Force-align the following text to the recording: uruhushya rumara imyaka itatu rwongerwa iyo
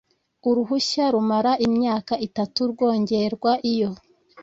uruhushya 0.49 1.05
rumara 1.13 1.51
imyaka 1.67 2.13
itatu 2.27 2.59
rwongerwa 2.71 3.51
iyo 3.71 3.89